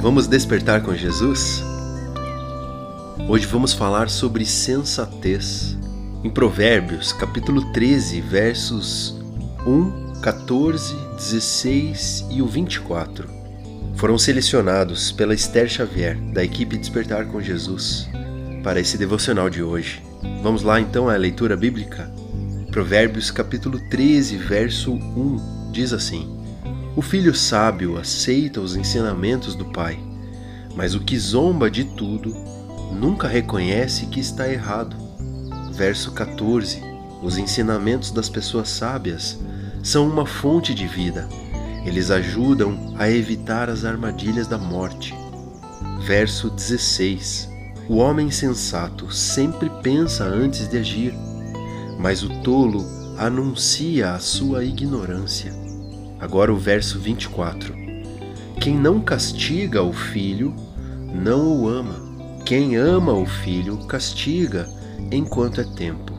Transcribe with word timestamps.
Vamos 0.00 0.28
despertar 0.28 0.80
com 0.82 0.94
Jesus? 0.94 1.60
Hoje 3.28 3.46
vamos 3.46 3.72
falar 3.72 4.08
sobre 4.08 4.46
sensatez. 4.46 5.76
Em 6.22 6.30
Provérbios, 6.30 7.12
capítulo 7.12 7.72
13, 7.72 8.20
versos 8.20 9.20
1, 9.66 10.20
14, 10.20 10.94
16 11.16 12.26
e 12.30 12.40
o 12.40 12.46
24, 12.46 13.28
foram 13.96 14.16
selecionados 14.16 15.10
pela 15.10 15.34
Esther 15.34 15.68
Xavier, 15.68 16.16
da 16.32 16.44
equipe 16.44 16.78
Despertar 16.78 17.26
com 17.26 17.40
Jesus, 17.40 18.08
para 18.62 18.78
esse 18.78 18.96
devocional 18.96 19.50
de 19.50 19.64
hoje. 19.64 20.00
Vamos 20.44 20.62
lá 20.62 20.80
então 20.80 21.08
à 21.08 21.16
leitura 21.16 21.56
bíblica? 21.56 22.08
Provérbios, 22.70 23.32
capítulo 23.32 23.80
13, 23.90 24.36
verso 24.36 24.92
1, 24.92 25.72
diz 25.72 25.92
assim: 25.92 26.37
O 26.98 27.00
filho 27.00 27.32
sábio 27.32 27.96
aceita 27.96 28.60
os 28.60 28.74
ensinamentos 28.74 29.54
do 29.54 29.66
pai, 29.66 30.00
mas 30.74 30.96
o 30.96 31.00
que 31.00 31.16
zomba 31.16 31.70
de 31.70 31.84
tudo 31.84 32.34
nunca 32.92 33.28
reconhece 33.28 34.06
que 34.06 34.18
está 34.18 34.48
errado. 34.48 34.96
Verso 35.70 36.10
14: 36.10 36.82
Os 37.22 37.38
ensinamentos 37.38 38.10
das 38.10 38.28
pessoas 38.28 38.68
sábias 38.70 39.38
são 39.80 40.08
uma 40.08 40.26
fonte 40.26 40.74
de 40.74 40.88
vida. 40.88 41.28
Eles 41.86 42.10
ajudam 42.10 42.96
a 42.98 43.08
evitar 43.08 43.70
as 43.70 43.84
armadilhas 43.84 44.48
da 44.48 44.58
morte. 44.58 45.14
Verso 46.04 46.50
16: 46.50 47.48
O 47.88 47.98
homem 47.98 48.28
sensato 48.28 49.14
sempre 49.14 49.70
pensa 49.84 50.24
antes 50.24 50.68
de 50.68 50.78
agir, 50.78 51.14
mas 51.96 52.24
o 52.24 52.42
tolo 52.42 52.84
anuncia 53.16 54.14
a 54.14 54.18
sua 54.18 54.64
ignorância. 54.64 55.67
Agora 56.20 56.52
o 56.52 56.56
verso 56.56 56.98
24: 56.98 57.74
Quem 58.60 58.76
não 58.76 59.00
castiga 59.00 59.82
o 59.82 59.92
filho 59.92 60.54
não 61.14 61.62
o 61.62 61.68
ama 61.68 62.08
quem 62.48 62.76
ama 62.76 63.12
o 63.12 63.26
filho 63.26 63.76
castiga 63.84 64.66
enquanto 65.12 65.60
é 65.60 65.64
tempo. 65.64 66.14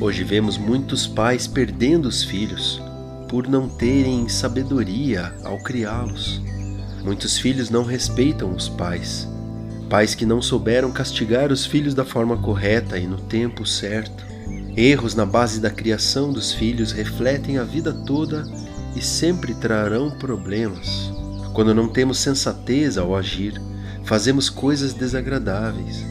Hoje 0.00 0.24
vemos 0.24 0.58
muitos 0.58 1.06
pais 1.06 1.46
perdendo 1.46 2.06
os 2.06 2.24
filhos 2.24 2.82
por 3.28 3.46
não 3.46 3.68
terem 3.68 4.28
sabedoria 4.28 5.32
ao 5.44 5.58
criá-los. 5.58 6.42
Muitos 7.04 7.38
filhos 7.38 7.70
não 7.70 7.84
respeitam 7.84 8.50
os 8.50 8.68
pais. 8.68 9.28
Pais 9.88 10.12
que 10.12 10.26
não 10.26 10.42
souberam 10.42 10.90
castigar 10.90 11.52
os 11.52 11.64
filhos 11.64 11.94
da 11.94 12.04
forma 12.04 12.36
correta 12.38 12.98
e 12.98 13.06
no 13.06 13.20
tempo 13.20 13.64
certo. 13.64 14.26
Erros 14.80 15.14
na 15.14 15.26
base 15.26 15.60
da 15.60 15.68
criação 15.68 16.32
dos 16.32 16.54
filhos 16.54 16.90
refletem 16.90 17.58
a 17.58 17.64
vida 17.64 17.92
toda 17.92 18.50
e 18.96 19.02
sempre 19.02 19.52
trarão 19.52 20.10
problemas. 20.10 21.12
Quando 21.52 21.74
não 21.74 21.86
temos 21.86 22.16
sensatez 22.16 22.96
ao 22.96 23.14
agir, 23.14 23.60
fazemos 24.04 24.48
coisas 24.48 24.94
desagradáveis. 24.94 26.02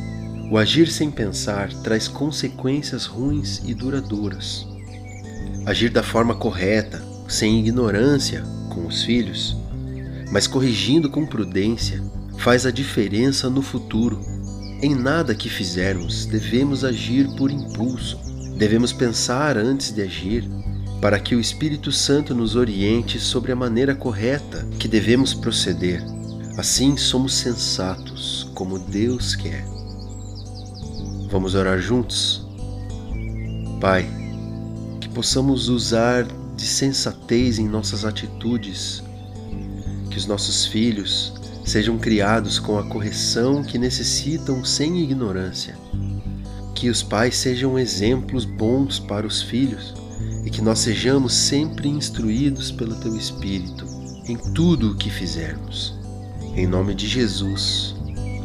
O 0.52 0.56
agir 0.56 0.88
sem 0.88 1.09
pensar 1.09 1.73
traz 1.81 2.08
consequências 2.08 3.08
ruins 3.08 3.59
e 3.66 3.73
duradouras. 3.73 4.67
Agir 5.66 5.89
da 5.89 6.04
forma 6.04 6.36
correta, 6.36 7.04
sem 7.28 7.59
ignorância 7.59 8.44
com 8.72 8.86
os 8.86 9.02
filhos, 9.02 9.58
mas 10.31 10.45
corrigindo 10.45 11.09
com 11.09 11.26
prudência, 11.26 12.04
faz 12.38 12.67
a 12.67 12.72
diferença 12.72 13.50
no 13.50 13.64
futuro. 13.64 14.22
Em 14.80 14.94
nada 14.94 15.33
que 15.33 15.50
fizermos 15.50 16.28
devemos 16.28 16.83
agir 16.83 17.28
por 17.36 17.50
impulso. 17.50 18.28
Devemos 18.59 18.91
pensar 18.91 19.57
antes 19.57 19.89
de 19.89 20.02
agir, 20.02 20.43
para 20.99 21.17
que 21.17 21.33
o 21.33 21.39
Espírito 21.39 21.93
Santo 21.93 22.35
nos 22.35 22.57
oriente 22.57 23.17
sobre 23.17 23.53
a 23.53 23.55
maneira 23.55 23.95
correta 23.95 24.67
que 24.77 24.85
devemos 24.85 25.33
proceder. 25.33 26.03
Assim 26.58 26.98
somos 26.98 27.36
sensatos, 27.36 28.52
como 28.53 28.77
Deus 28.77 29.33
quer. 29.33 29.65
Vamos 31.31 31.55
orar 31.55 31.80
juntos? 31.80 32.45
Pai, 33.80 34.05
que 34.99 35.08
possamos 35.08 35.69
usar 35.69 36.27
de 36.58 36.65
sensatez 36.65 37.59
em 37.59 37.65
nossas 37.65 38.03
atitudes, 38.03 39.02
que 40.11 40.17
os 40.17 40.25
nossos 40.25 40.65
filhos 40.65 41.31
sejam 41.64 41.98
criados 41.98 42.59
com 42.59 42.77
a 42.77 42.83
correção 42.89 43.64
que 43.64 43.77
necessitam 43.77 44.65
sem 44.65 45.02
ignorância, 45.02 45.77
que 46.80 46.90
os 46.90 47.04
pais 47.04 47.36
sejam 47.36 47.78
exemplos 47.78 48.45
bons 48.45 49.00
para 49.00 49.28
os 49.28 49.42
filhos 49.42 49.94
e 50.45 50.50
que 50.50 50.62
nós 50.62 50.80
sejamos 50.80 51.34
sempre 51.34 51.90
instruídos 51.90 52.72
pelo 52.72 52.95
Teu 52.95 53.17
Espírito 53.17 53.86
em 54.26 54.38
tudo 54.54 54.92
o 54.92 54.95
que 54.95 55.10
fizermos. 55.10 55.94
Em 56.56 56.66
nome 56.66 56.95
de 56.95 57.06
Jesus. 57.06 57.95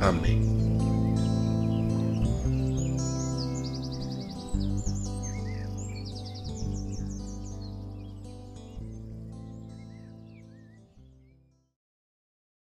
Amém. 0.00 0.53